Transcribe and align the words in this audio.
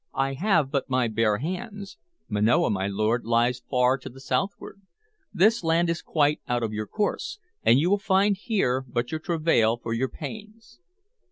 "I 0.15 0.33
have 0.33 0.71
but 0.71 0.89
my 0.89 1.07
bare 1.07 1.37
hands. 1.37 1.99
Manoa, 2.27 2.71
my 2.71 2.87
lord, 2.87 3.23
lies 3.23 3.61
far 3.69 3.99
to 3.99 4.09
the 4.09 4.19
southward. 4.19 4.81
This 5.31 5.63
land 5.63 5.91
is 5.91 6.01
quite 6.01 6.41
out 6.47 6.63
of 6.63 6.73
your 6.73 6.87
course, 6.87 7.37
and 7.61 7.77
you 7.77 7.87
will 7.91 7.99
find 7.99 8.35
here 8.35 8.81
but 8.87 9.11
your 9.11 9.19
travail 9.19 9.77
for 9.77 9.93
your 9.93 10.09
pains. 10.09 10.79